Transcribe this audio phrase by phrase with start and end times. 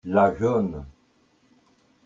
[0.03, 0.83] la jaune.